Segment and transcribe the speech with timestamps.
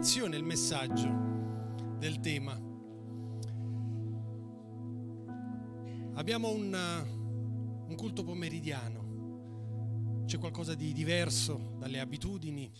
[0.00, 2.54] predicazione, il messaggio del tema.
[6.14, 12.72] Abbiamo un, un culto pomeridiano, c'è qualcosa di diverso dalle abitudini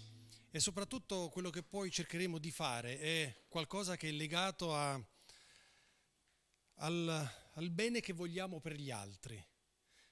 [0.50, 4.98] e soprattutto quello che poi cercheremo di fare è qualcosa che è legato a,
[6.76, 9.46] al, al bene che vogliamo per gli altri,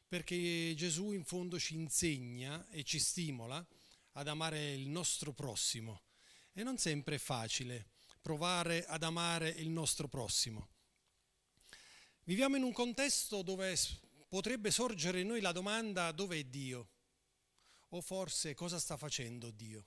[0.07, 3.67] perché Gesù in fondo ci insegna e ci stimola
[4.13, 6.03] ad amare il nostro prossimo.
[6.59, 7.87] E non sempre è facile
[8.21, 10.71] provare ad amare il nostro prossimo.
[12.25, 13.79] Viviamo in un contesto dove
[14.27, 16.89] potrebbe sorgere in noi la domanda dove è Dio?
[17.91, 19.87] O forse cosa sta facendo Dio?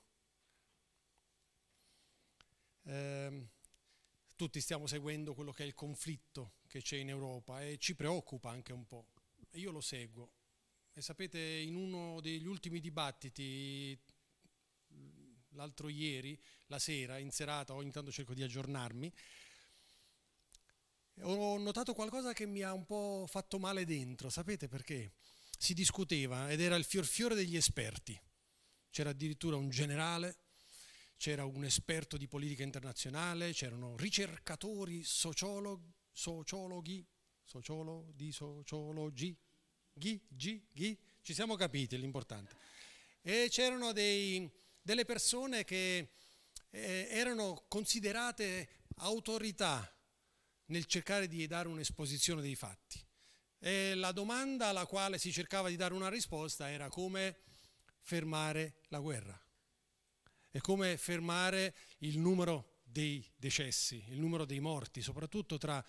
[2.84, 3.48] Eh,
[4.38, 8.50] tutti stiamo seguendo quello che è il conflitto che c'è in Europa e ci preoccupa
[8.50, 9.08] anche un po'.
[9.56, 10.32] Io lo seguo.
[10.94, 14.00] E sapete, in uno degli ultimi dibattiti
[15.52, 19.14] l'altro ieri, la sera, in serata, ogni tanto cerco di aggiornarmi,
[21.22, 25.14] ho notato qualcosa che mi ha un po' fatto male dentro, sapete perché?
[25.58, 28.20] Si discuteva ed era il fiorfiore degli esperti.
[28.90, 30.38] C'era addirittura un generale,
[31.18, 37.08] c'era un esperto di politica internazionale, c'erano ricercatori, sociologhi, sociologhi,
[37.44, 39.38] sociolo, di sociologi,
[39.94, 42.56] ghi, gi, ghi, ci siamo capiti, l'importante.
[43.22, 44.50] E c'erano dei,
[44.82, 46.12] delle persone che
[46.70, 49.90] eh, erano considerate autorità
[50.66, 53.04] nel cercare di dare un'esposizione dei fatti.
[53.60, 57.42] E la domanda alla quale si cercava di dare una risposta era come
[58.00, 59.40] fermare la guerra
[60.50, 65.84] e come fermare il numero dei decessi, il numero dei morti, soprattutto tra,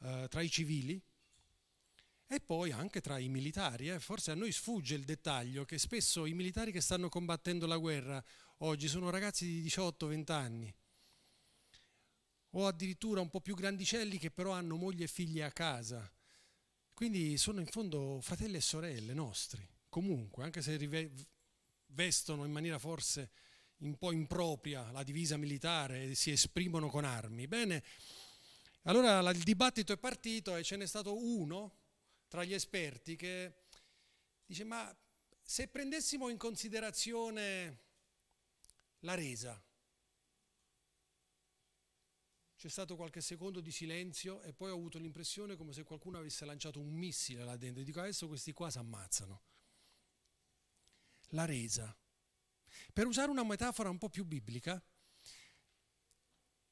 [0.00, 1.00] eh, tra i civili
[2.32, 3.90] e poi anche tra i militari.
[3.90, 4.00] Eh.
[4.00, 8.22] Forse a noi sfugge il dettaglio che spesso i militari che stanno combattendo la guerra
[8.58, 10.74] oggi sono ragazzi di 18-20 anni
[12.54, 16.10] o addirittura un po' più grandicelli che però hanno moglie e figli a casa.
[16.94, 20.78] Quindi sono in fondo fratelli e sorelle nostri, comunque, anche se
[21.86, 23.30] vestono in maniera forse
[23.78, 27.46] un po' impropria la divisa militare e si esprimono con armi.
[27.46, 27.82] Bene,
[28.82, 31.80] allora il dibattito è partito e ce n'è stato uno
[32.32, 33.66] tra gli esperti che
[34.46, 34.90] dice ma
[35.42, 37.80] se prendessimo in considerazione
[39.00, 39.62] la resa,
[42.56, 46.46] c'è stato qualche secondo di silenzio e poi ho avuto l'impressione come se qualcuno avesse
[46.46, 47.82] lanciato un missile là dentro.
[47.82, 49.42] Dico adesso questi qua si ammazzano.
[51.32, 51.94] La resa.
[52.94, 54.82] Per usare una metafora un po' più biblica,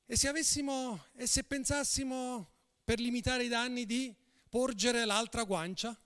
[0.07, 2.51] e se avessimo, e se pensassimo
[2.83, 5.99] per limitare i danni di porgere l'altra guancia?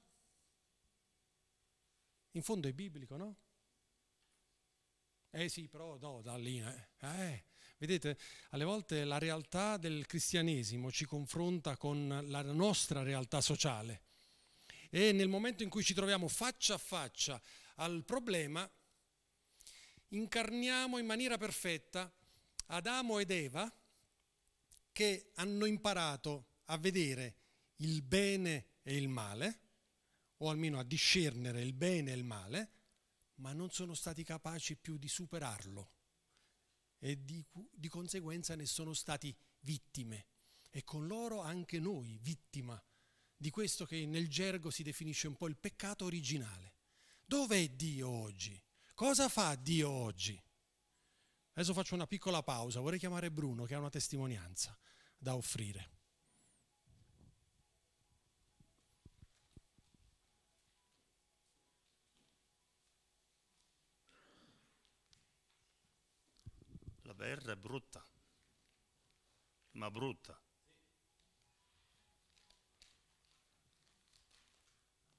[2.32, 3.36] In fondo è biblico, no?
[5.30, 6.60] Eh sì, però no, da lì.
[6.60, 6.88] Eh.
[7.00, 7.44] eh.
[7.78, 8.16] Vedete,
[8.50, 14.02] alle volte la realtà del cristianesimo ci confronta con la nostra realtà sociale
[14.90, 17.42] e nel momento in cui ci troviamo faccia a faccia
[17.76, 18.70] al problema,
[20.10, 22.12] incarniamo in maniera perfetta
[22.66, 23.70] Adamo ed Eva
[24.92, 27.34] che hanno imparato a vedere
[27.76, 29.60] il bene e il male,
[30.38, 32.72] o almeno a discernere il bene e il male,
[33.36, 35.90] ma non sono stati capaci più di superarlo
[36.98, 40.26] e di, di conseguenza ne sono stati vittime
[40.70, 42.82] e con loro anche noi vittima
[43.36, 46.76] di questo che nel gergo si definisce un po' il peccato originale.
[47.24, 48.60] Dov'è Dio oggi?
[48.94, 50.40] Cosa fa Dio oggi?
[51.52, 54.76] Adesso faccio una piccola pausa, vorrei chiamare Bruno che ha una testimonianza
[55.16, 55.93] da offrire.
[67.16, 68.04] La guerra è brutta,
[69.72, 70.36] ma brutta.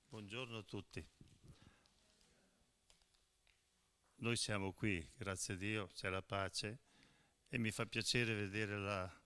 [0.07, 1.07] Buongiorno a tutti.
[4.15, 6.79] Noi siamo qui, grazie a Dio, c'è la pace
[7.47, 9.21] e mi fa piacere vedere la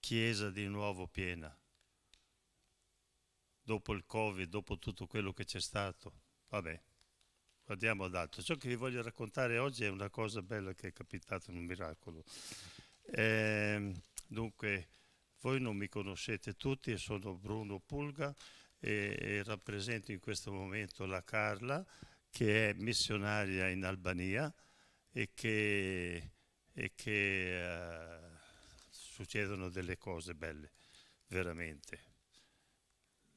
[0.00, 1.54] Chiesa di nuovo piena.
[3.60, 6.22] Dopo il Covid, dopo tutto quello che c'è stato.
[6.48, 6.82] Vabbè,
[7.66, 8.42] guardiamo ad altro.
[8.42, 11.64] Ciò che vi voglio raccontare oggi è una cosa bella che è capitata in un
[11.64, 12.22] miracolo.
[13.02, 13.92] Eh,
[14.28, 14.88] dunque,
[15.40, 18.32] voi non mi conoscete tutti, sono Bruno Pulga
[18.78, 21.84] e, e rappresento in questo momento la Carla,
[22.30, 24.52] che è missionaria in Albania
[25.10, 26.30] e che,
[26.72, 28.36] e che uh,
[28.90, 30.70] succedono delle cose belle,
[31.26, 32.14] veramente.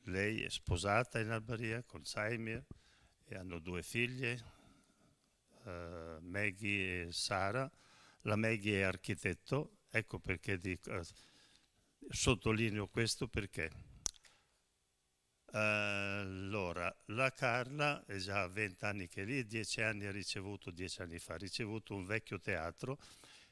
[0.04, 2.64] Lei è sposata in Albania con Saimir
[3.30, 4.44] e hanno due figlie,
[5.64, 7.72] uh, Maggie e Sara,
[8.22, 11.04] La Meghi è architetto, ecco perché dico, eh,
[12.10, 13.70] sottolineo questo perché.
[15.52, 21.02] Allora, la Carla è già 20 anni che è lì, 10 anni ha ricevuto, 10
[21.04, 23.00] anni fa, ha ricevuto un vecchio teatro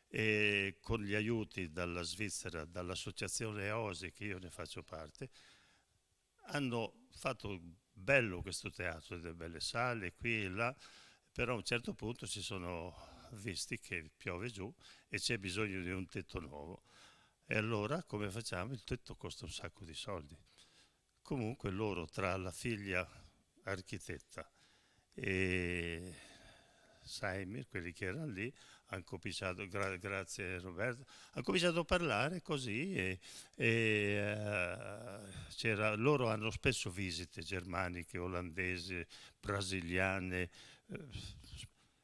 [0.07, 5.29] e con gli aiuti dalla Svizzera, dall'associazione EOSI, che io ne faccio parte,
[6.49, 7.59] hanno fatto
[7.97, 10.75] bello questo teatro, delle belle sale qui e là,
[11.31, 12.95] però a un certo punto si sono
[13.33, 14.73] visti che piove giù
[15.09, 16.83] e c'è bisogno di un tetto nuovo.
[17.45, 18.73] E allora come facciamo?
[18.73, 20.37] Il tetto costa un sacco di soldi.
[21.21, 23.07] Comunque loro tra la figlia
[23.63, 24.49] architetta
[25.13, 26.15] e
[27.07, 28.53] Saimir, quelli che erano lì,
[28.87, 33.19] hanno cominciato, gra- grazie Roberto, hanno cominciato a parlare così e,
[33.55, 34.33] e
[35.63, 39.05] uh, loro hanno spesso visite germaniche, olandesi,
[39.39, 40.49] brasiliane
[40.87, 41.09] uh,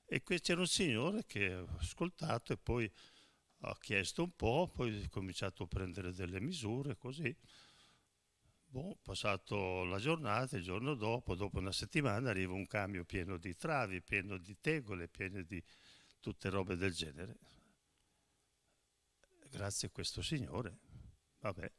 [0.05, 2.91] e qui c'era un signore che ha ascoltato e poi
[3.61, 7.35] ha chiesto un po', poi ha cominciato a prendere delle misure così.
[8.73, 13.55] Boh, passato la giornata, il giorno dopo, dopo una settimana, arriva un camion pieno di
[13.55, 15.63] travi, pieno di tegole, pieno di
[16.19, 17.37] tutte robe del genere.
[19.51, 20.75] Grazie a questo signore.
[21.41, 21.71] Vabbè.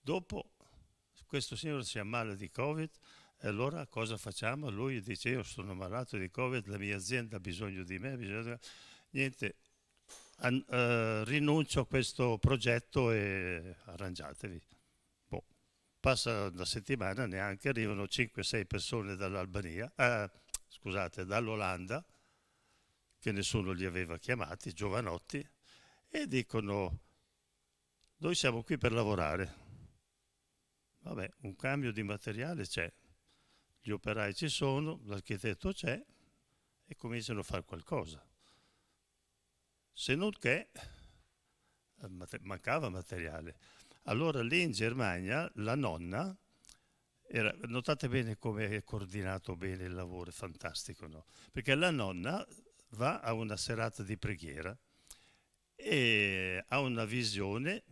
[0.00, 0.52] Dopo
[1.26, 2.90] questo signore si ammala di Covid
[3.40, 4.70] e allora cosa facciamo?
[4.70, 8.60] Lui dice io sono malato di Covid, la mia azienda ha bisogno di me, bisogno...
[9.10, 9.56] niente,
[10.36, 14.62] an- uh, rinuncio a questo progetto e arrangiatevi.
[16.02, 20.28] Passa una settimana, neanche arrivano 5-6 persone dall'Albania, eh,
[20.66, 22.04] scusate, dall'Olanda,
[23.20, 25.48] che nessuno li aveva chiamati, giovanotti,
[26.08, 26.98] e dicono,
[28.16, 29.54] noi siamo qui per lavorare.
[31.02, 32.92] Vabbè, un cambio di materiale c'è,
[33.80, 36.04] gli operai ci sono, l'architetto c'è
[36.84, 38.20] e cominciano a fare qualcosa.
[39.92, 40.68] Se non che
[42.00, 43.56] eh, mancava materiale.
[44.06, 46.36] Allora lì in Germania la nonna,
[47.28, 51.24] era, notate bene come è coordinato bene il lavoro, è fantastico, no?
[51.52, 52.44] Perché la nonna
[52.90, 54.76] va a una serata di preghiera
[55.76, 57.84] e ha una visione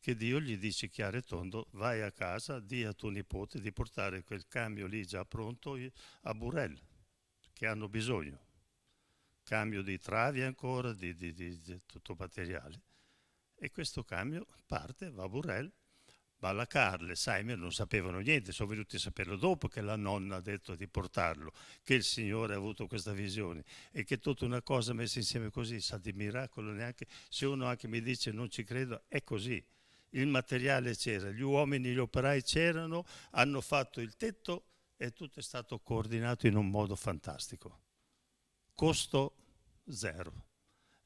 [0.00, 3.70] che Dio gli dice chiaro e tondo, vai a casa, di a tuo nipote di
[3.72, 5.76] portare quel cambio lì già pronto
[6.22, 6.80] a Burel,
[7.52, 8.48] che hanno bisogno.
[9.42, 12.80] Cambio di travi ancora, di, di, di, di tutto materiale
[13.60, 15.70] e questo cambio parte, va a Burrell,
[16.38, 20.36] va alla Carle, Simon non sapevano niente, sono venuti a saperlo dopo che la nonna
[20.36, 21.52] ha detto di portarlo,
[21.82, 23.62] che il Signore ha avuto questa visione
[23.92, 27.86] e che tutta una cosa messa insieme così sa di miracolo neanche, se uno anche
[27.86, 29.62] mi dice non ci credo, è così.
[30.12, 34.64] Il materiale c'era, gli uomini, gli operai c'erano, hanno fatto il tetto
[34.96, 37.78] e tutto è stato coordinato in un modo fantastico.
[38.74, 39.34] Costo
[39.86, 40.48] zero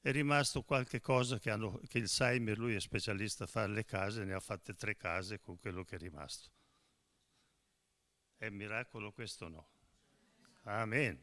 [0.05, 3.87] è rimasto qualche cosa che, hanno, che il Saimer, lui è specialista a fare le
[3.87, 6.51] case, ne ha fatte tre case con quello che è rimasto.
[8.37, 9.67] È miracolo questo no?
[10.65, 11.19] Amen.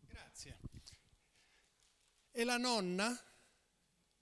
[0.00, 0.58] Grazie.
[2.30, 3.18] E la nonna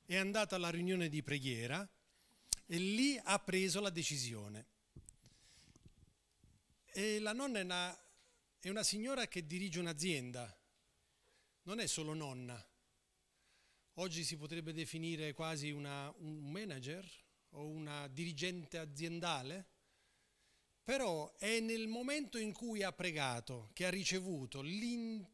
[0.06, 1.84] è andata alla riunione di preghiera
[2.66, 4.66] e lì ha preso la decisione.
[6.92, 7.98] E la nonna è una,
[8.60, 10.56] è una signora che dirige un'azienda
[11.64, 12.62] non è solo nonna.
[13.98, 17.08] Oggi si potrebbe definire quasi una, un manager
[17.50, 19.66] o una dirigente aziendale,
[20.82, 25.24] però è nel momento in cui ha pregato che ha ricevuto l'in,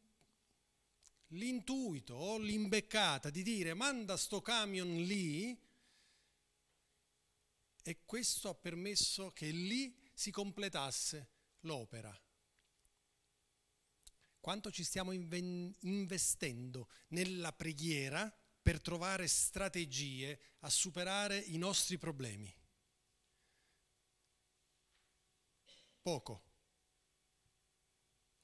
[1.28, 5.58] l'intuito o l'imbeccata di dire manda sto camion lì
[7.82, 11.28] e questo ha permesso che lì si completasse
[11.60, 12.16] l'opera
[14.40, 22.52] quanto ci stiamo investendo nella preghiera per trovare strategie a superare i nostri problemi.
[26.02, 26.48] Poco.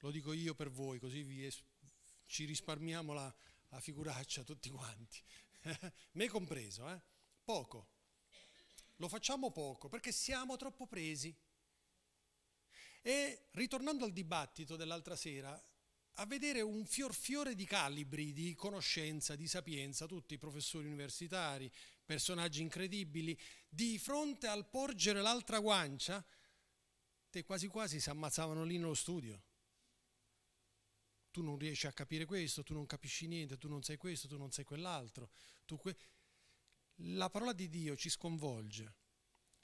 [0.01, 1.51] Lo dico io per voi, così vi,
[2.27, 3.35] ci risparmiamo la,
[3.69, 5.23] la figuraccia tutti quanti.
[6.13, 7.01] Me compreso, eh?
[7.43, 7.95] Poco.
[8.97, 11.35] Lo facciamo poco perché siamo troppo presi.
[13.03, 15.61] E ritornando al dibattito dell'altra sera,
[16.19, 21.71] a vedere un fior fiore di calibri, di conoscenza, di sapienza, tutti professori universitari,
[22.05, 26.25] personaggi incredibili, di fronte al porgere l'altra guancia,
[27.29, 29.43] te quasi quasi si ammazzavano lì nello studio.
[31.31, 34.39] Tu non riesci a capire questo, tu non capisci niente, tu non sai questo, tu
[34.39, 35.31] non sai quell'altro.
[35.67, 35.97] Que...
[37.01, 38.95] La parola di Dio ci sconvolge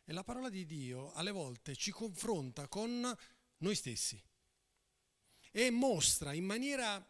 [0.05, 3.11] e la parola di Dio alle volte ci confronta con
[3.57, 4.23] noi stessi
[5.53, 7.07] e mostra in maniera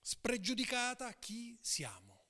[0.00, 2.26] spregiudicata chi siamo.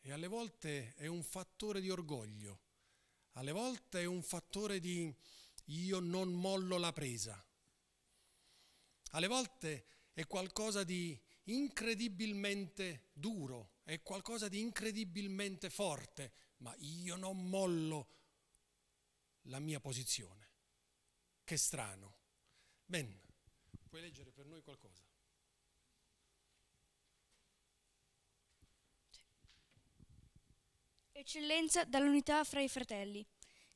[0.00, 2.60] E alle volte è un fattore di orgoglio,
[3.32, 5.14] alle volte è un fattore di
[5.66, 7.42] io non mollo la presa.
[9.12, 17.48] Alle volte è qualcosa di incredibilmente duro, è qualcosa di incredibilmente forte, ma io non
[17.48, 18.08] mollo
[19.42, 20.50] la mia posizione.
[21.44, 22.18] Che strano.
[22.84, 23.20] Ben,
[23.92, 25.04] puoi leggere per noi qualcosa?
[31.12, 33.22] Eccellenza dall'unità fra i fratelli.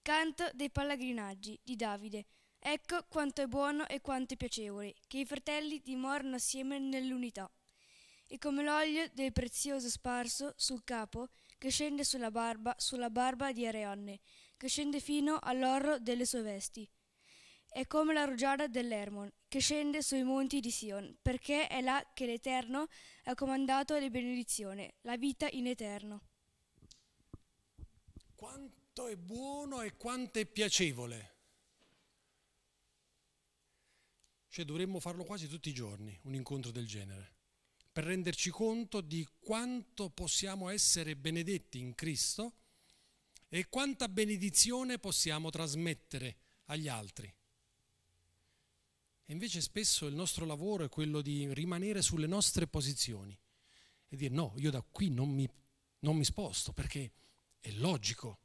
[0.00, 2.25] Canto dei pellegrinaggi di Davide.
[2.58, 7.52] Ecco quanto è buono e quanto è piacevole che i fratelli dimorano assieme nell'unità.
[8.26, 13.66] E come l'olio del prezioso sparso sul capo che scende sulla barba, sulla barba di
[13.66, 14.20] Arianne,
[14.56, 16.90] che scende fino all'orro delle sue vesti.
[17.68, 22.26] È come la rugiada dell'Ermon, che scende sui monti di Sion, perché è là che
[22.26, 22.88] l'Eterno
[23.25, 26.20] ha comandato le benedizioni, la vita in eterno.
[28.34, 31.36] Quanto è buono e quanto è piacevole.
[34.48, 37.36] Cioè dovremmo farlo quasi tutti i giorni, un incontro del genere,
[37.90, 42.56] per renderci conto di quanto possiamo essere benedetti in Cristo
[43.48, 46.36] e quanta benedizione possiamo trasmettere
[46.66, 47.34] agli altri.
[49.28, 53.37] E invece spesso il nostro lavoro è quello di rimanere sulle nostre posizioni
[54.09, 55.49] e dire no, io da qui non mi,
[56.00, 57.11] non mi sposto perché
[57.59, 58.38] è logico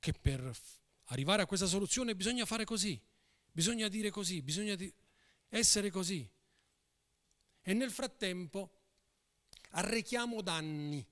[0.00, 0.52] che per
[1.04, 3.00] arrivare a questa soluzione bisogna fare così,
[3.52, 4.92] bisogna dire così, bisogna di
[5.48, 6.28] essere così.
[7.62, 8.80] E nel frattempo
[9.70, 11.06] arrechiamo danni.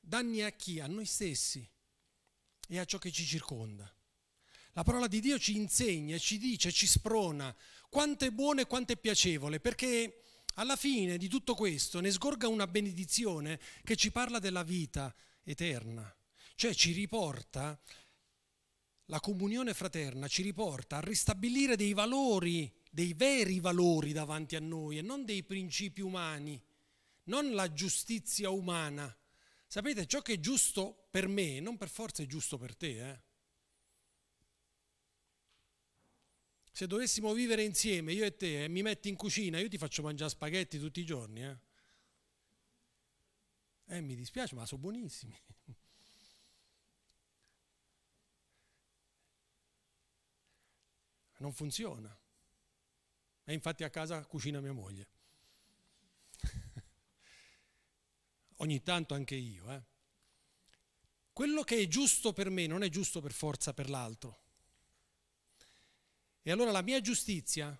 [0.00, 0.80] Danni a chi?
[0.80, 1.68] A noi stessi
[2.66, 3.94] e a ciò che ci circonda.
[4.74, 7.54] La parola di Dio ci insegna, ci dice, ci sprona
[7.88, 10.22] quanto è buono e quanto è piacevole, perché
[10.54, 15.14] alla fine di tutto questo ne sgorga una benedizione che ci parla della vita
[15.44, 16.12] eterna,
[16.56, 17.80] cioè ci riporta,
[19.06, 24.98] la comunione fraterna ci riporta a ristabilire dei valori, dei veri valori davanti a noi
[24.98, 26.60] e non dei principi umani,
[27.24, 29.14] non la giustizia umana.
[29.68, 33.10] Sapete, ciò che è giusto per me non per forza è giusto per te.
[33.10, 33.20] Eh?
[36.74, 40.02] Se dovessimo vivere insieme, io e te, e mi metti in cucina, io ti faccio
[40.02, 41.44] mangiare spaghetti tutti i giorni.
[41.44, 41.56] Eh,
[43.84, 45.40] eh mi dispiace, ma sono buonissimi.
[51.38, 52.12] Non funziona.
[53.44, 55.08] E infatti a casa cucina mia moglie.
[58.56, 59.70] Ogni tanto anche io.
[59.70, 59.82] Eh.
[61.32, 64.43] Quello che è giusto per me non è giusto per forza per l'altro.
[66.46, 67.74] E allora la mia giustizia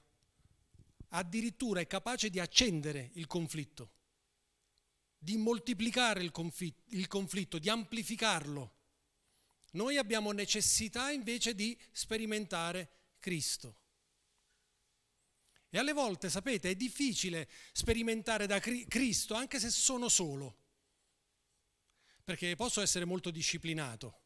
[1.08, 3.92] addirittura è capace di accendere il conflitto,
[5.18, 8.76] di moltiplicare il conflitto, il conflitto, di amplificarlo.
[9.72, 13.76] Noi abbiamo necessità invece di sperimentare Cristo.
[15.68, 20.58] E alle volte, sapete, è difficile sperimentare da Cristo anche se sono solo,
[22.24, 24.20] perché posso essere molto disciplinato,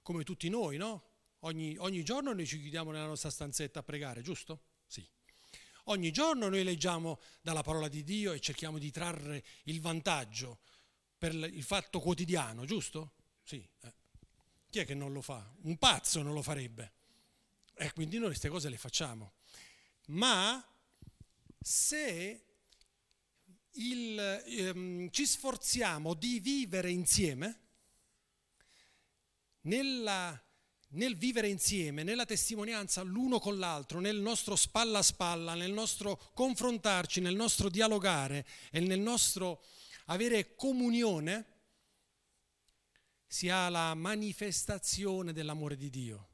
[0.00, 1.13] come tutti noi, no?
[1.44, 4.62] Ogni, ogni giorno noi ci chiudiamo nella nostra stanzetta a pregare, giusto?
[4.86, 5.06] Sì.
[5.84, 10.60] Ogni giorno noi leggiamo dalla parola di Dio e cerchiamo di trarre il vantaggio
[11.18, 13.12] per il fatto quotidiano, giusto?
[13.42, 13.56] Sì.
[13.80, 13.92] Eh.
[14.70, 15.54] Chi è che non lo fa?
[15.62, 16.92] Un pazzo non lo farebbe.
[17.74, 19.34] E quindi noi queste cose le facciamo.
[20.06, 20.66] Ma
[21.60, 22.44] se
[23.72, 27.60] il, ehm, ci sforziamo di vivere insieme,
[29.62, 30.43] nella
[30.94, 36.30] nel vivere insieme, nella testimonianza l'uno con l'altro, nel nostro spalla a spalla, nel nostro
[36.34, 39.64] confrontarci, nel nostro dialogare e nel nostro
[40.06, 41.46] avere comunione,
[43.26, 46.28] si ha la manifestazione dell'amore di Dio.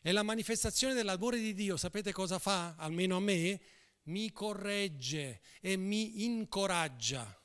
[0.00, 2.76] E la manifestazione dell'amore di Dio, sapete cosa fa?
[2.76, 3.60] Almeno a me,
[4.04, 7.38] mi corregge e mi incoraggia.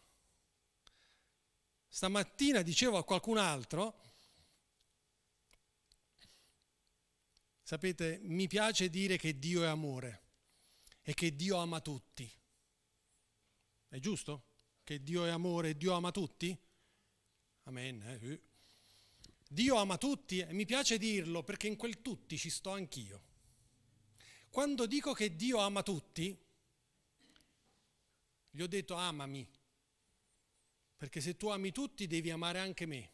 [1.90, 4.00] Stamattina dicevo a qualcun altro,
[7.72, 10.24] Sapete, mi piace dire che Dio è amore
[11.04, 12.30] e che Dio ama tutti.
[13.88, 14.44] È giusto?
[14.84, 16.54] Che Dio è amore e Dio ama tutti?
[17.64, 18.02] Amen.
[18.02, 18.42] Eh?
[19.48, 23.24] Dio ama tutti e mi piace dirlo perché in quel tutti ci sto anch'io.
[24.50, 26.38] Quando dico che Dio ama tutti,
[28.50, 29.50] gli ho detto amami,
[30.98, 33.12] perché se tu ami tutti devi amare anche me.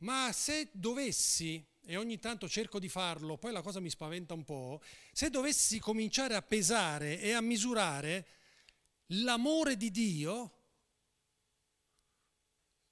[0.00, 4.44] Ma se dovessi e ogni tanto cerco di farlo, poi la cosa mi spaventa un
[4.44, 4.80] po',
[5.12, 8.26] se dovessi cominciare a pesare e a misurare
[9.06, 10.54] l'amore di Dio,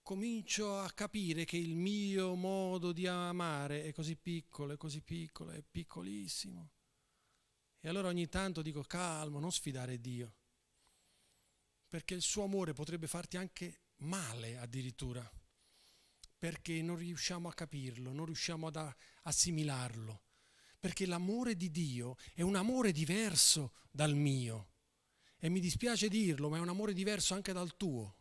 [0.02, 5.50] comincio a capire che il mio modo di amare è così piccolo, è così piccolo,
[5.50, 6.71] è piccolissimo.
[7.80, 10.35] E allora ogni tanto dico calmo, non sfidare Dio,
[11.87, 15.30] perché il suo amore potrebbe farti anche male addirittura
[16.38, 20.23] perché non riusciamo a capirlo, non riusciamo ad assimilarlo,
[20.78, 24.71] perché l'amore di Dio è un amore diverso dal mio
[25.38, 28.16] e mi dispiace dirlo, ma è un amore diverso anche dal tuo.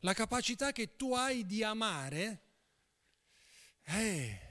[0.00, 2.42] La capacità che tu hai di amare
[3.82, 4.48] è...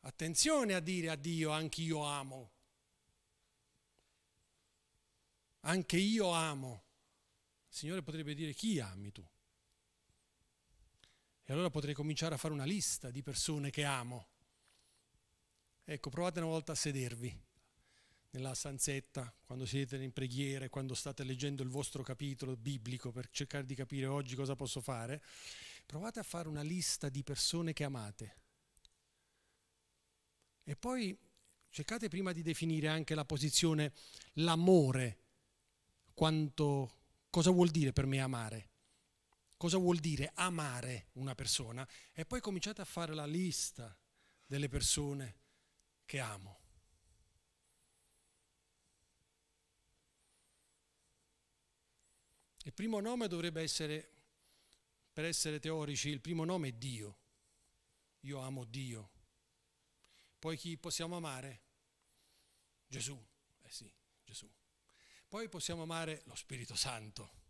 [0.00, 2.52] Attenzione a dire a Dio anche io amo.
[5.60, 6.84] Anche io amo.
[7.68, 9.26] Il Signore potrebbe dire chi ami tu?
[11.46, 14.28] E allora potrei cominciare a fare una lista di persone che amo.
[15.84, 17.38] Ecco, provate una volta a sedervi
[18.30, 23.66] nella stanzetta, quando siete in preghiera, quando state leggendo il vostro capitolo biblico per cercare
[23.66, 25.22] di capire oggi cosa posso fare.
[25.84, 28.36] Provate a fare una lista di persone che amate.
[30.64, 31.16] E poi
[31.68, 33.92] cercate prima di definire anche la posizione,
[34.34, 35.18] l'amore,
[36.14, 36.90] quanto,
[37.28, 38.72] cosa vuol dire per me amare
[39.64, 43.98] cosa vuol dire amare una persona e poi cominciate a fare la lista
[44.44, 45.38] delle persone
[46.04, 46.60] che amo.
[52.64, 54.12] Il primo nome dovrebbe essere,
[55.10, 57.18] per essere teorici, il primo nome è Dio.
[58.20, 59.12] Io amo Dio.
[60.38, 61.62] Poi chi possiamo amare?
[62.86, 63.18] Gesù.
[63.62, 63.90] Eh sì,
[64.24, 64.46] Gesù.
[65.26, 67.43] Poi possiamo amare lo Spirito Santo.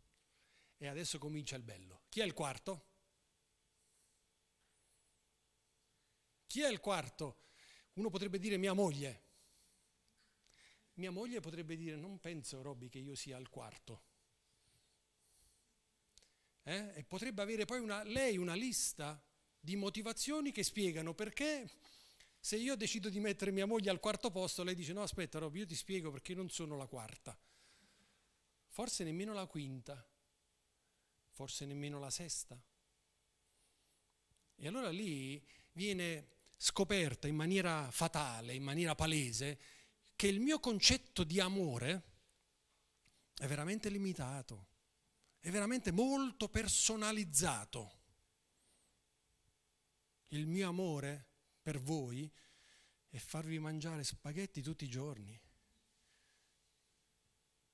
[0.76, 2.02] E adesso comincia il bello.
[2.08, 2.86] Chi è il quarto?
[6.46, 7.38] Chi è il quarto?
[7.94, 9.22] Uno potrebbe dire mia moglie.
[10.94, 14.02] Mia moglie potrebbe dire non penso, Robby, che io sia il quarto.
[16.62, 16.92] Eh?
[16.94, 19.20] E potrebbe avere poi una, lei una lista
[19.58, 21.68] di motivazioni che spiegano perché
[22.38, 25.60] se io decido di mettere mia moglie al quarto posto, lei dice no aspetta Robby,
[25.60, 27.36] io ti spiego perché non sono la quarta,
[28.68, 30.06] forse nemmeno la quinta
[31.34, 32.58] forse nemmeno la sesta.
[34.54, 39.58] E allora lì viene scoperta in maniera fatale, in maniera palese,
[40.14, 42.02] che il mio concetto di amore
[43.36, 44.68] è veramente limitato,
[45.40, 48.02] è veramente molto personalizzato.
[50.28, 51.28] Il mio amore
[51.60, 52.32] per voi
[53.08, 55.38] è farvi mangiare spaghetti tutti i giorni.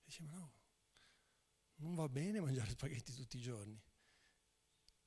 [0.02, 0.59] Dice, ma no,
[1.80, 3.80] non va bene mangiare spaghetti tutti i giorni.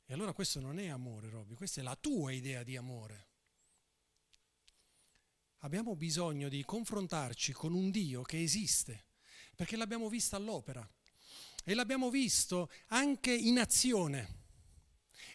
[0.05, 3.29] E allora questo non è amore, Robby, questa è la tua idea di amore.
[5.59, 9.05] Abbiamo bisogno di confrontarci con un Dio che esiste,
[9.55, 10.88] perché l'abbiamo visto all'opera
[11.63, 14.41] e l'abbiamo visto anche in azione.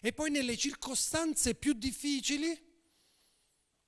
[0.01, 2.68] E poi nelle circostanze più difficili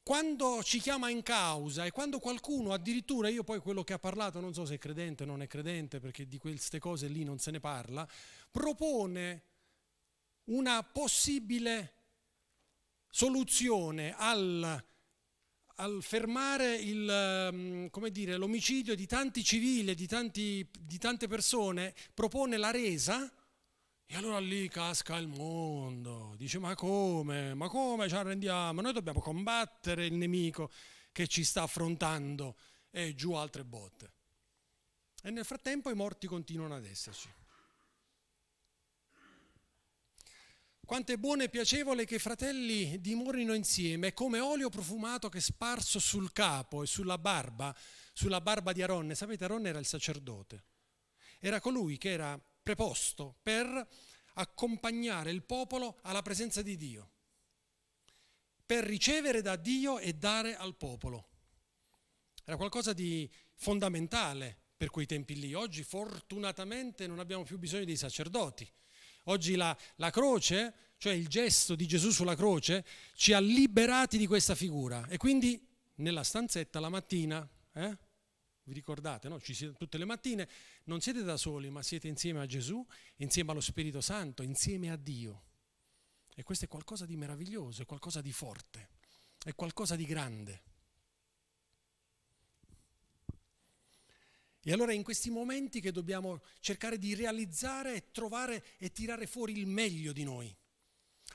[0.04, 4.40] quando ci chiama in causa e quando qualcuno, addirittura io poi quello che ha parlato,
[4.40, 7.38] non so se è credente o non è credente, perché di queste cose lì non
[7.38, 8.08] se ne parla,
[8.50, 9.44] propone
[10.46, 11.94] una possibile
[13.10, 14.84] soluzione al,
[15.76, 22.58] al fermare il, mm, dire, l'omicidio di tanti civili, di, tanti, di tante persone, propone
[22.58, 23.32] la resa
[24.14, 28.82] e allora lì casca il mondo, dice ma come, ma come ci arrendiamo?
[28.82, 30.70] Noi dobbiamo combattere il nemico
[31.14, 32.58] che ci sta affrontando
[32.90, 34.12] e giù altre botte.
[35.24, 37.30] E nel frattempo i morti continuano ad esserci.
[40.86, 46.00] Quanto è buono e piacevole che i fratelli dimorino insieme, come olio profumato che sparso
[46.00, 47.74] sul capo e sulla barba,
[48.12, 49.16] sulla barba di Aronne.
[49.16, 50.66] Sapete, Aronne era il sacerdote,
[51.40, 53.88] era colui che era preposto per
[54.36, 57.12] accompagnare il popolo alla presenza di Dio,
[58.66, 61.30] per ricevere da Dio e dare al popolo.
[62.44, 65.54] Era qualcosa di fondamentale per quei tempi lì.
[65.54, 68.70] Oggi fortunatamente non abbiamo più bisogno dei sacerdoti.
[69.26, 74.26] Oggi la, la croce, cioè il gesto di Gesù sulla croce, ci ha liberati di
[74.26, 75.06] questa figura.
[75.08, 75.64] E quindi
[75.96, 77.98] nella stanzetta la mattina, eh,
[78.64, 79.40] vi ricordate, no?
[79.40, 80.48] Ci siete tutte le mattine,
[80.86, 82.86] non siete da soli, ma siete insieme a Gesù,
[83.18, 85.44] insieme allo Spirito Santo, insieme a Dio.
[86.36, 88.90] E questo è qualcosa di meraviglioso, è qualcosa di forte,
[89.44, 90.64] è qualcosa di grande.
[94.64, 99.26] E allora è in questi momenti che dobbiamo cercare di realizzare e trovare e tirare
[99.26, 100.56] fuori il meglio di noi.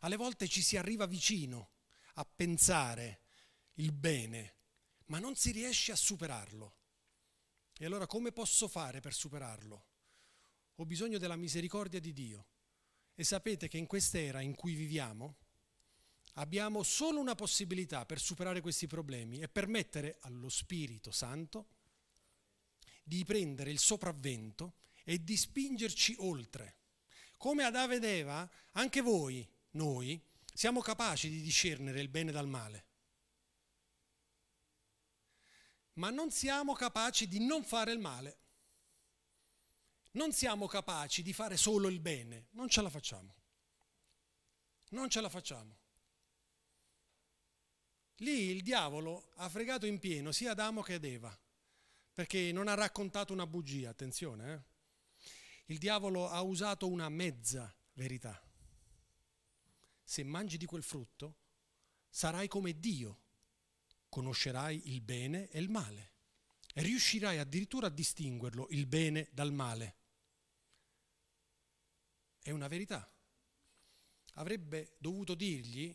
[0.01, 1.71] Alle volte ci si arriva vicino,
[2.15, 3.23] a pensare
[3.75, 4.55] il bene,
[5.07, 6.76] ma non si riesce a superarlo.
[7.79, 9.85] E allora come posso fare per superarlo?
[10.77, 12.47] Ho bisogno della misericordia di Dio.
[13.15, 15.37] E sapete che in quest'era in cui viviamo
[16.35, 21.69] abbiamo solo una possibilità per superare questi problemi e permettere allo Spirito Santo
[23.03, 26.77] di prendere il sopravvento e di spingerci oltre.
[27.37, 30.21] Come Adamo ed Eva, anche voi, noi,
[30.53, 32.85] siamo capaci di discernere il bene dal male.
[35.97, 38.39] Ma non siamo capaci di non fare il male.
[40.13, 42.49] Non siamo capaci di fare solo il bene.
[42.53, 43.35] Non ce la facciamo.
[44.91, 45.79] Non ce la facciamo.
[48.21, 51.39] Lì il diavolo ha fregato in pieno sia Adamo che Eva,
[52.13, 54.53] perché non ha raccontato una bugia, attenzione.
[54.53, 54.75] Eh?
[55.67, 58.41] Il diavolo ha usato una mezza verità.
[60.03, 61.37] Se mangi di quel frutto,
[62.09, 63.25] sarai come Dio,
[64.17, 66.13] conoscerai il bene e il male
[66.73, 69.97] e riuscirai addirittura a distinguerlo, il bene dal male.
[72.41, 73.07] È una verità.
[74.37, 75.95] Avrebbe dovuto dirgli,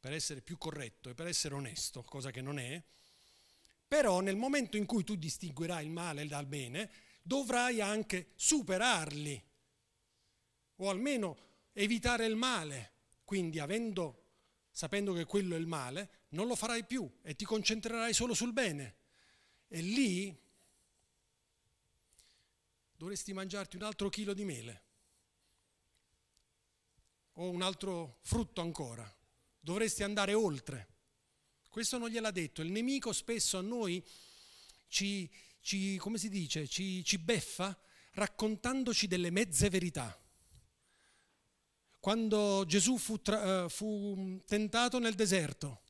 [0.00, 2.82] per essere più corretto e per essere onesto, cosa che non è,
[3.86, 6.90] però nel momento in cui tu distinguerai il male dal bene,
[7.22, 9.44] dovrai anche superarli
[10.76, 11.38] o almeno
[11.72, 12.94] evitare il male.
[13.22, 14.24] Quindi avendo,
[14.72, 18.52] sapendo che quello è il male, non lo farai più e ti concentrerai solo sul
[18.52, 18.96] bene.
[19.68, 20.36] E lì
[22.96, 24.82] dovresti mangiarti un altro chilo di mele
[27.34, 29.10] o un altro frutto ancora.
[29.58, 30.88] Dovresti andare oltre.
[31.68, 32.62] Questo non gliel'ha detto.
[32.62, 34.04] Il nemico spesso a noi
[34.88, 35.28] ci,
[35.60, 37.76] ci, come si dice, ci, ci beffa
[38.12, 40.16] raccontandoci delle mezze verità.
[41.98, 45.83] Quando Gesù fu, tra, uh, fu tentato nel deserto,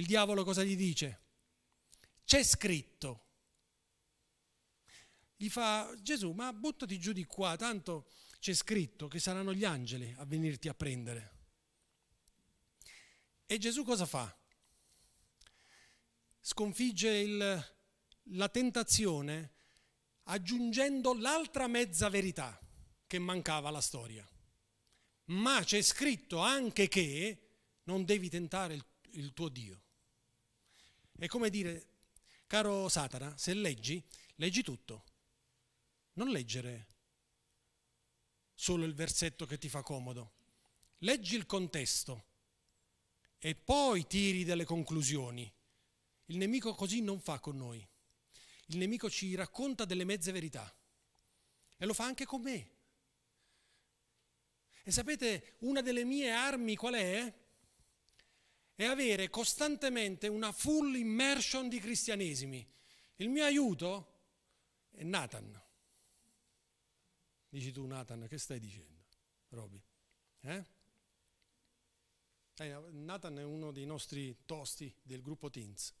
[0.00, 1.20] il diavolo cosa gli dice?
[2.24, 3.26] C'è scritto.
[5.36, 10.14] Gli fa Gesù, ma buttati giù di qua, tanto c'è scritto che saranno gli angeli
[10.16, 11.38] a venirti a prendere.
[13.44, 14.34] E Gesù cosa fa?
[16.40, 17.74] Sconfigge il,
[18.22, 19.52] la tentazione
[20.24, 22.58] aggiungendo l'altra mezza verità
[23.06, 24.26] che mancava alla storia.
[25.26, 27.48] Ma c'è scritto anche che
[27.84, 29.82] non devi tentare il, il tuo Dio.
[31.20, 31.86] È come dire,
[32.46, 34.02] caro Satana, se leggi,
[34.36, 35.04] leggi tutto.
[36.14, 36.86] Non leggere
[38.54, 40.32] solo il versetto che ti fa comodo.
[40.98, 42.24] Leggi il contesto
[43.38, 45.52] e poi tiri delle conclusioni.
[46.26, 47.86] Il nemico così non fa con noi
[48.70, 50.72] il nemico ci racconta delle mezze verità
[51.76, 52.70] e lo fa anche con me.
[54.82, 57.38] E sapete, una delle mie armi qual è?
[58.80, 62.66] È avere costantemente una full immersion di cristianesimi.
[63.16, 64.20] Il mio aiuto
[64.88, 65.62] è Nathan.
[67.50, 69.04] Dici tu, Nathan, che stai dicendo,
[69.48, 69.82] Roby?
[70.40, 70.64] Eh?
[72.56, 75.92] Eh, Nathan è uno dei nostri tosti del gruppo Teens.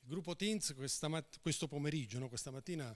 [0.00, 0.74] Il gruppo Teens
[1.08, 2.94] mat- questo pomeriggio, no, questa mattina,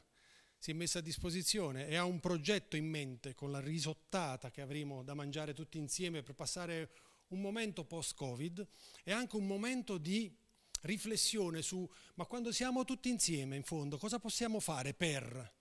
[0.58, 4.60] si è messo a disposizione e ha un progetto in mente con la risottata che
[4.60, 6.90] avremo da mangiare tutti insieme per passare
[7.30, 8.66] un momento post-Covid
[9.02, 10.34] e anche un momento di
[10.82, 15.58] riflessione su ma quando siamo tutti insieme in fondo cosa possiamo fare per...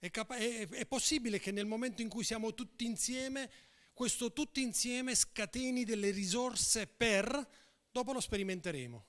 [0.00, 3.50] È, capa- è, è possibile che nel momento in cui siamo tutti insieme,
[3.92, 7.48] questo tutti insieme scateni delle risorse per,
[7.90, 9.06] dopo lo sperimenteremo.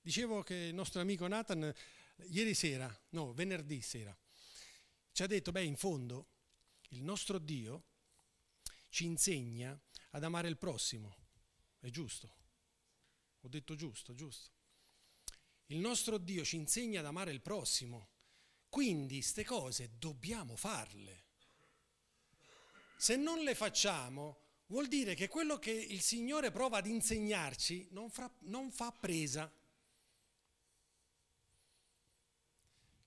[0.00, 1.72] Dicevo che il nostro amico Nathan
[2.30, 4.16] ieri sera, no, venerdì sera,
[5.12, 6.26] ci ha detto, beh, in fondo
[6.88, 7.84] il nostro Dio
[8.92, 9.76] ci insegna
[10.10, 11.16] ad amare il prossimo.
[11.80, 12.36] È giusto.
[13.40, 14.50] Ho detto giusto, giusto.
[15.66, 18.10] Il nostro Dio ci insegna ad amare il prossimo.
[18.68, 21.24] Quindi queste cose dobbiamo farle.
[22.98, 28.10] Se non le facciamo, vuol dire che quello che il Signore prova ad insegnarci non,
[28.10, 29.50] fra, non fa presa.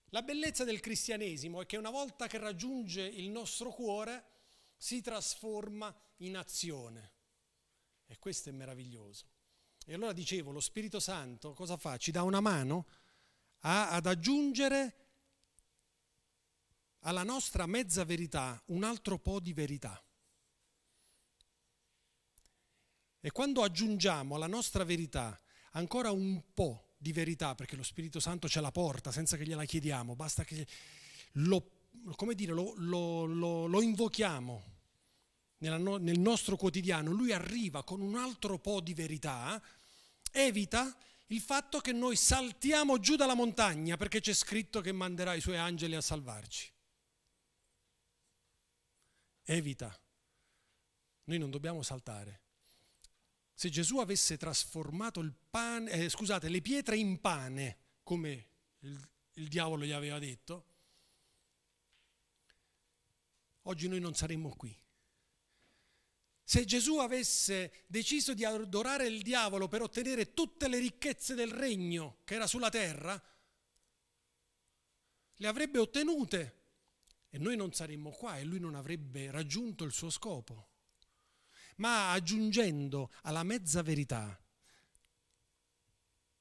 [0.09, 4.33] La bellezza del cristianesimo è che una volta che raggiunge il nostro cuore
[4.75, 7.13] si trasforma in azione.
[8.05, 9.25] E questo è meraviglioso.
[9.85, 11.97] E allora dicevo, lo Spirito Santo cosa fa?
[11.97, 12.87] Ci dà una mano
[13.59, 15.05] a, ad aggiungere
[16.99, 20.03] alla nostra mezza verità un altro po' di verità.
[23.19, 25.39] E quando aggiungiamo alla nostra verità
[25.71, 29.65] ancora un po' di verità, perché lo Spirito Santo ce la porta senza che gliela
[29.65, 30.67] chiediamo, basta che
[31.33, 31.74] lo,
[32.15, 34.63] come dire, lo, lo, lo invochiamo.
[35.59, 39.61] nel nostro quotidiano, lui arriva con un altro po' di verità,
[40.31, 40.95] evita
[41.27, 45.57] il fatto che noi saltiamo giù dalla montagna perché c'è scritto che manderà i suoi
[45.57, 46.71] angeli a salvarci.
[49.43, 49.97] Evita.
[51.25, 52.41] Noi non dobbiamo saltare.
[53.53, 59.85] Se Gesù avesse trasformato pane, eh, scusate, le pietre in pane, come il, il diavolo
[59.85, 60.74] gli aveva detto,
[63.65, 64.75] oggi noi non saremmo qui.
[66.43, 72.19] Se Gesù avesse deciso di adorare il diavolo per ottenere tutte le ricchezze del regno
[72.23, 73.21] che era sulla terra,
[75.37, 76.63] le avrebbe ottenute
[77.29, 80.69] e noi non saremmo qua e lui non avrebbe raggiunto il suo scopo.
[81.77, 84.39] Ma aggiungendo alla mezza verità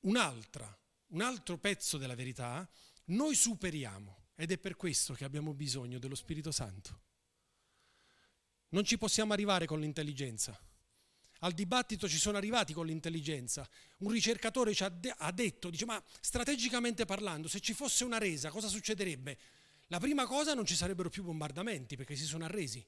[0.01, 2.69] un'altra, un altro pezzo della verità,
[3.07, 7.01] noi superiamo ed è per questo che abbiamo bisogno dello Spirito Santo.
[8.75, 10.61] Non ci possiamo arrivare con l'intelligenza.
[11.41, 13.69] Al dibattito ci sono arrivati con l'intelligenza.
[13.99, 18.19] Un ricercatore ci ha, de- ha detto, dice, ma strategicamente parlando, se ci fosse una
[18.19, 19.39] resa, cosa succederebbe?
[19.89, 22.85] La prima cosa non ci sarebbero più bombardamenti perché si sono arresi.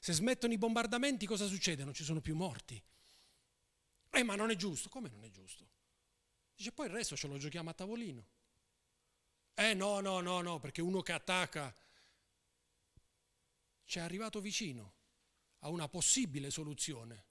[0.00, 1.84] Se smettono i bombardamenti cosa succede?
[1.84, 2.82] Non ci sono più morti.
[4.10, 4.88] Eh, ma non è giusto.
[4.88, 5.68] Come non è giusto?
[6.56, 8.26] Dice, poi il resto ce lo giochiamo a tavolino.
[9.54, 11.72] Eh no, no, no, no, perché uno che attacca
[13.84, 14.96] ci è arrivato vicino
[15.60, 17.26] a una possibile soluzione.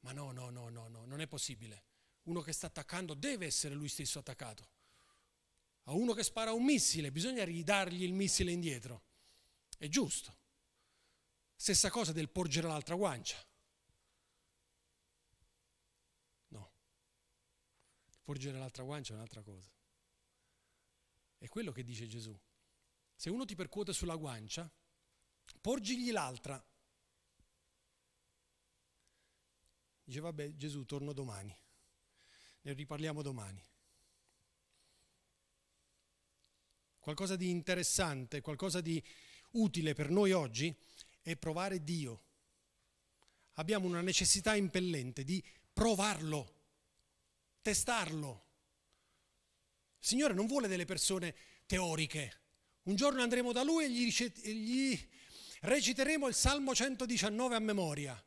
[0.00, 1.84] Ma no, no, no, no, no, non è possibile.
[2.22, 4.68] Uno che sta attaccando deve essere lui stesso attaccato.
[5.84, 9.04] A uno che spara un missile bisogna ridargli il missile indietro.
[9.78, 10.36] È giusto.
[11.56, 13.42] Stessa cosa del porgere l'altra guancia.
[16.48, 16.72] No.
[18.22, 19.70] Porgere l'altra guancia è un'altra cosa.
[21.38, 22.38] È quello che dice Gesù.
[23.14, 24.70] Se uno ti percuote sulla guancia,
[25.68, 26.66] porgigli l'altra.
[30.02, 31.54] Dice, vabbè, Gesù, torno domani.
[32.62, 33.62] Ne riparliamo domani.
[36.98, 39.02] Qualcosa di interessante, qualcosa di
[39.50, 40.74] utile per noi oggi
[41.20, 42.22] è provare Dio.
[43.56, 46.62] Abbiamo una necessità impellente di provarlo,
[47.60, 48.46] testarlo.
[49.98, 52.40] Il Signore non vuole delle persone teoriche.
[52.84, 55.08] Un giorno andremo da Lui e gli,
[55.62, 58.24] reciteremo il Salmo 119 a memoria.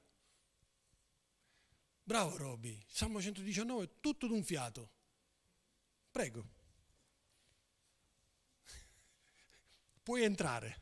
[2.03, 4.91] Bravo Roby, Salmo 119 è tutto d'un fiato.
[6.11, 6.45] Prego.
[10.03, 10.81] Puoi entrare.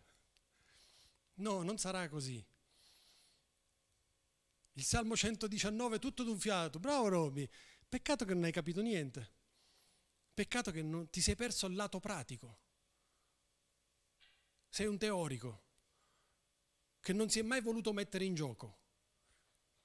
[1.36, 2.44] No, non sarà così.
[4.74, 6.80] Il Salmo 119 è tutto d'un fiato.
[6.80, 7.48] Bravo Roby.
[7.88, 9.34] Peccato che non hai capito niente.
[10.34, 12.60] Peccato che non, ti sei perso il lato pratico.
[14.70, 15.69] Sei un teorico
[17.00, 18.78] che non si è mai voluto mettere in gioco,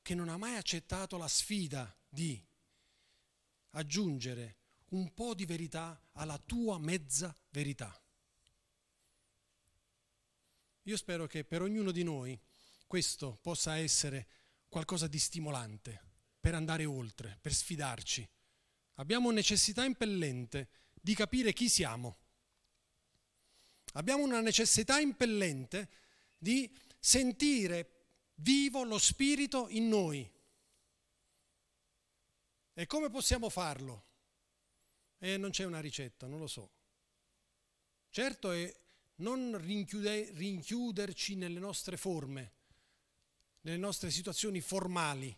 [0.03, 2.43] che non ha mai accettato la sfida di
[3.71, 4.57] aggiungere
[4.91, 7.99] un po' di verità alla tua mezza verità.
[10.83, 12.39] Io spero che per ognuno di noi
[12.87, 14.29] questo possa essere
[14.69, 18.29] qualcosa di stimolante per andare oltre, per sfidarci.
[18.97, 22.19] Abbiamo necessità impellente di capire chi siamo.
[23.95, 25.89] Abbiamo una necessità impellente
[26.37, 26.71] di
[27.05, 27.91] sentire
[28.37, 30.33] vivo lo Spirito in noi.
[32.73, 34.07] E come possiamo farlo?
[35.19, 36.71] E non c'è una ricetta, non lo so.
[38.09, 38.75] Certo è
[39.17, 42.53] non rinchiude, rinchiuderci nelle nostre forme,
[43.61, 45.37] nelle nostre situazioni formali.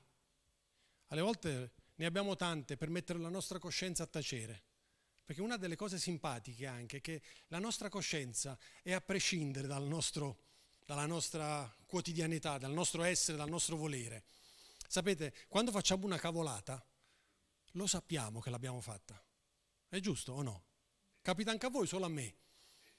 [1.09, 4.63] Alle volte ne abbiamo tante per mettere la nostra coscienza a tacere.
[5.25, 9.85] Perché una delle cose simpatiche anche è che la nostra coscienza è a prescindere dal
[9.85, 10.46] nostro
[10.87, 14.25] dalla nostra quotidianità, dal nostro essere, dal nostro volere.
[14.89, 16.83] Sapete, quando facciamo una cavolata,
[17.73, 19.21] lo sappiamo che l'abbiamo fatta.
[19.89, 20.65] È giusto o no?
[21.21, 22.37] Capita anche a voi, solo a me.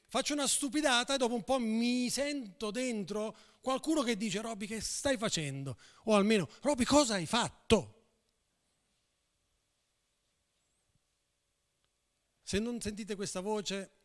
[0.10, 4.82] Faccio una stupidata e dopo un po' mi sento dentro qualcuno che dice Robby che
[4.82, 5.78] stai facendo?
[6.06, 7.94] O almeno Robby cosa hai fatto?
[12.44, 13.97] Se non sentite questa voce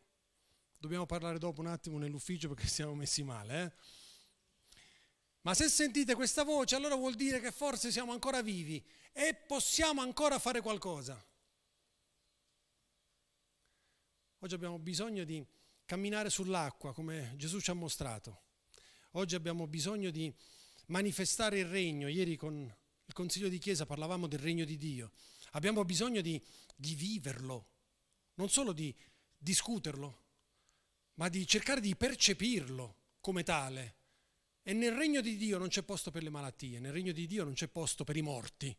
[0.83, 3.63] Dobbiamo parlare dopo un attimo nell'ufficio perché siamo messi male.
[3.63, 3.71] Eh?
[5.43, 10.01] Ma se sentite questa voce, allora vuol dire che forse siamo ancora vivi e possiamo
[10.01, 11.25] ancora fare qualcosa.
[14.39, 15.41] Oggi abbiamo bisogno di
[15.85, 18.41] camminare sull'acqua come Gesù ci ha mostrato.
[19.11, 20.35] Oggi abbiamo bisogno di
[20.87, 22.09] manifestare il regno.
[22.09, 22.55] Ieri con
[23.05, 25.13] il Consiglio di Chiesa parlavamo del regno di Dio.
[25.51, 26.43] Abbiamo bisogno di,
[26.75, 27.67] di viverlo,
[28.33, 28.93] non solo di
[29.37, 30.22] discuterlo,
[31.15, 33.97] ma di cercare di percepirlo come tale.
[34.63, 37.43] E nel regno di Dio non c'è posto per le malattie, nel regno di Dio
[37.43, 38.75] non c'è posto per i morti,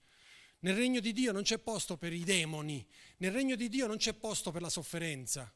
[0.61, 2.87] nel regno di Dio non c'è posto per i demoni,
[3.19, 5.55] nel regno di Dio non c'è posto per la sofferenza.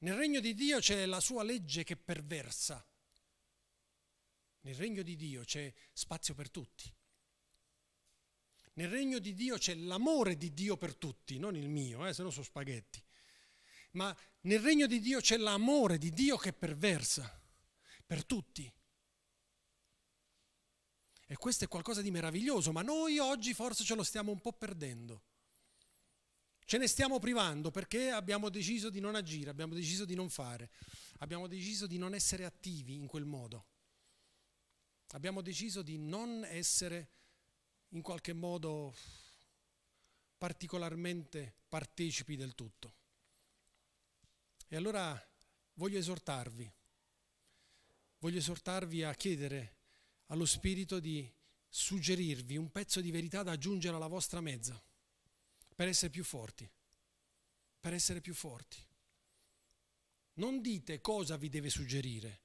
[0.00, 2.86] Nel regno di Dio c'è la sua legge che perversa.
[4.60, 6.94] Nel regno di Dio c'è spazio per tutti.
[8.74, 12.22] Nel regno di Dio c'è l'amore di Dio per tutti, non il mio, eh, se
[12.22, 13.02] no sono spaghetti.
[13.92, 17.40] Ma nel regno di Dio c'è l'amore di Dio che perversa
[18.04, 18.72] per tutti.
[21.30, 24.52] E questo è qualcosa di meraviglioso, ma noi oggi forse ce lo stiamo un po'
[24.52, 25.24] perdendo.
[26.64, 30.70] Ce ne stiamo privando perché abbiamo deciso di non agire, abbiamo deciso di non fare,
[31.18, 33.66] abbiamo deciso di non essere attivi in quel modo.
[35.12, 37.10] Abbiamo deciso di non essere
[37.90, 38.94] in qualche modo
[40.36, 42.94] particolarmente partecipi del tutto.
[44.70, 45.18] E allora
[45.74, 46.70] voglio esortarvi,
[48.18, 49.76] voglio esortarvi a chiedere
[50.26, 51.26] allo Spirito di
[51.70, 54.80] suggerirvi un pezzo di verità da aggiungere alla vostra mezza
[55.74, 56.70] per essere più forti,
[57.80, 58.76] per essere più forti.
[60.34, 62.40] Non dite cosa vi deve suggerire.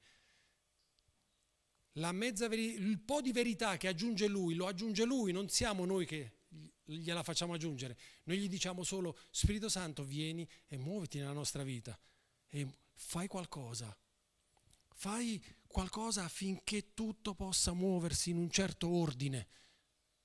[1.91, 6.37] Veri- il po' di verità che aggiunge lui, lo aggiunge lui, non siamo noi che
[6.85, 7.97] gliela facciamo aggiungere.
[8.23, 11.99] Noi gli diciamo solo, Spirito Santo, vieni e muoviti nella nostra vita
[12.53, 13.97] e fai qualcosa.
[14.93, 19.47] Fai qualcosa affinché tutto possa muoversi in un certo ordine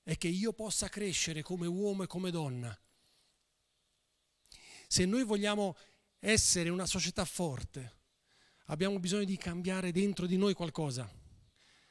[0.03, 2.79] e che io possa crescere come uomo e come donna.
[4.87, 5.75] Se noi vogliamo
[6.19, 7.97] essere una società forte,
[8.65, 11.11] abbiamo bisogno di cambiare dentro di noi qualcosa.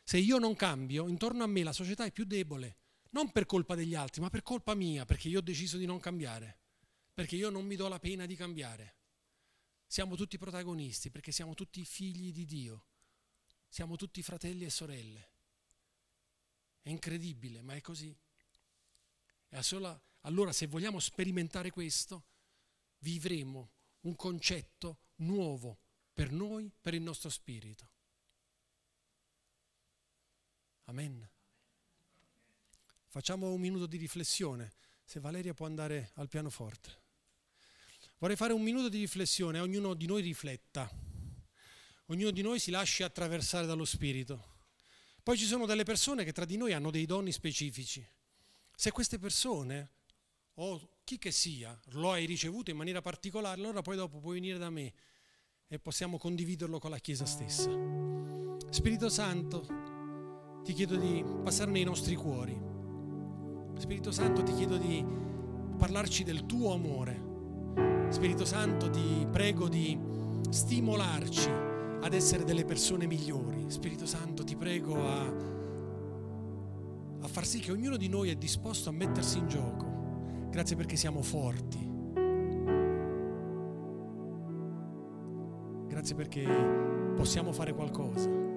[0.04, 2.76] Se io non cambio, intorno a me la società è più debole,
[3.10, 5.98] non per colpa degli altri, ma per colpa mia, perché io ho deciso di non
[5.98, 6.60] cambiare,
[7.12, 8.97] perché io non mi do la pena di cambiare.
[9.90, 12.84] Siamo tutti protagonisti, perché siamo tutti figli di Dio.
[13.70, 15.30] Siamo tutti fratelli e sorelle.
[16.82, 18.14] È incredibile, ma è così.
[19.48, 19.60] E
[20.20, 22.26] allora se vogliamo sperimentare questo,
[22.98, 23.70] vivremo
[24.00, 25.80] un concetto nuovo
[26.12, 27.90] per noi, per il nostro spirito.
[30.84, 31.26] Amen.
[33.06, 37.06] Facciamo un minuto di riflessione, se Valeria può andare al pianoforte.
[38.18, 41.06] Vorrei fare un minuto di riflessione, ognuno di noi rifletta
[42.10, 44.56] ognuno di noi si lasci attraversare dallo Spirito.
[45.22, 48.06] Poi ci sono delle persone che tra di noi hanno dei doni specifici.
[48.74, 49.90] Se queste persone,
[50.54, 54.58] o chi che sia, lo hai ricevuto in maniera particolare, allora poi dopo puoi venire
[54.58, 54.92] da me
[55.66, 57.70] e possiamo condividerlo con la Chiesa stessa.
[58.70, 62.58] Spirito Santo, ti chiedo di passare nei nostri cuori.
[63.78, 65.04] Spirito Santo, ti chiedo di
[65.76, 67.27] parlarci del tuo amore.
[68.10, 69.98] Spirito Santo, ti prego di
[70.48, 71.50] stimolarci
[72.00, 73.66] ad essere delle persone migliori.
[73.68, 75.26] Spirito Santo, ti prego a,
[77.20, 79.86] a far sì che ognuno di noi è disposto a mettersi in gioco.
[80.50, 81.86] Grazie perché siamo forti.
[85.86, 86.46] Grazie perché
[87.14, 88.47] possiamo fare qualcosa.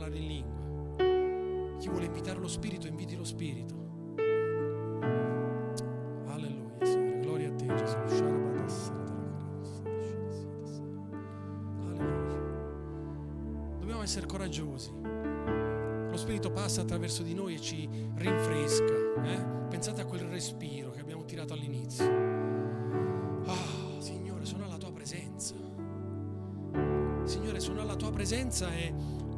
[0.00, 1.76] Parlare in lingue.
[1.78, 3.74] Chi vuole invitare lo Spirito, inviti lo Spirito.
[6.26, 7.20] Alleluia, Signore.
[7.20, 7.96] Gloria a te, Gesù.
[11.80, 12.38] Alleluia.
[13.78, 14.90] Dobbiamo essere coraggiosi.
[15.02, 18.94] Lo Spirito passa attraverso di noi e ci rinfresca.
[19.24, 19.68] Eh?
[19.68, 22.30] Pensate a quel respiro che abbiamo tirato all'inizio.
[28.20, 29.29] presenza e ho bisogno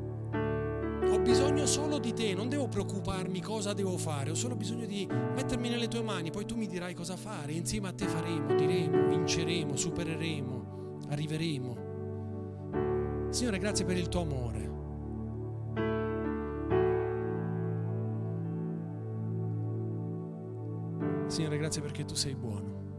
[1.72, 5.88] solo di te, non devo preoccuparmi cosa devo fare, ho solo bisogno di mettermi nelle
[5.88, 10.98] tue mani, poi tu mi dirai cosa fare, insieme a te faremo, diremo, vinceremo, supereremo,
[11.08, 11.76] arriveremo.
[13.30, 14.70] Signore, grazie per il tuo amore.
[21.28, 22.91] Signore, grazie perché tu sei buono.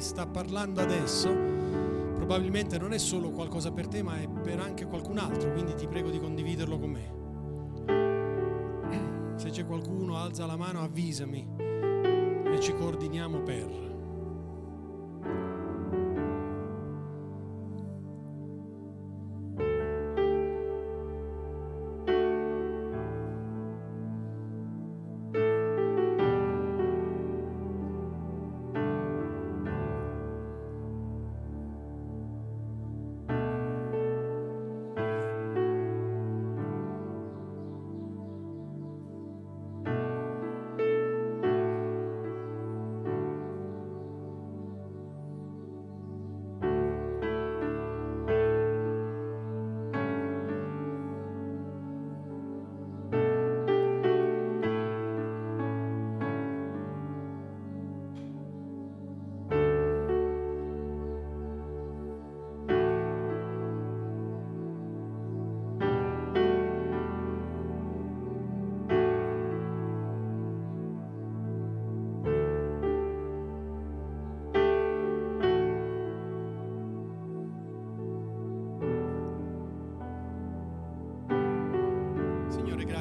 [0.00, 1.28] Sta parlando adesso
[2.14, 5.88] probabilmente non è solo qualcosa per te, ma è per anche qualcun altro, quindi ti
[5.88, 7.18] prego di condividerlo con me.
[9.36, 13.89] Se c'è qualcuno, alza la mano, avvisami e ci coordiniamo per.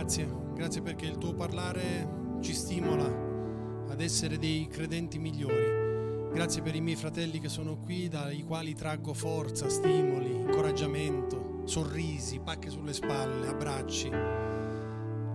[0.10, 0.48] Grazie.
[0.56, 3.06] Grazie perché il tuo parlare ci stimola
[3.90, 6.32] ad essere dei credenti migliori.
[6.34, 12.40] Grazie per i miei fratelli che sono qui, dai quali traggo forza, stimoli, incoraggiamento, sorrisi,
[12.40, 14.10] pacche sulle spalle, abbracci.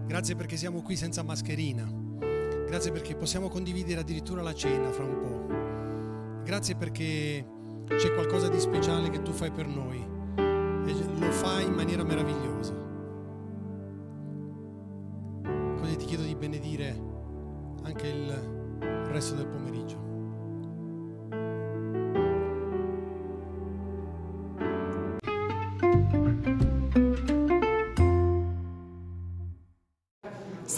[0.07, 1.89] Grazie perché siamo qui senza mascherina.
[2.67, 6.43] Grazie perché possiamo condividere addirittura la cena fra un po'.
[6.45, 7.47] Grazie perché
[7.87, 10.05] c'è qualcosa di speciale che tu fai per noi
[10.87, 12.84] e lo fai in maniera meravigliosa.